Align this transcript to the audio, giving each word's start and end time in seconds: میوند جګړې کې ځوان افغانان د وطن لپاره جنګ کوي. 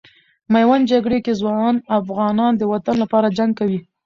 میوند 0.53 0.89
جګړې 0.91 1.19
کې 1.25 1.33
ځوان 1.41 1.75
افغانان 1.99 2.53
د 2.57 2.61
وطن 2.73 2.95
لپاره 3.03 3.33
جنګ 3.37 3.51
کوي. 3.59 3.79